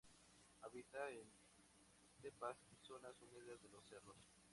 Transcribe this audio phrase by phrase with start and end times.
[0.61, 1.31] Habita en
[2.09, 4.17] estepas y zonas húmedas de los cerros.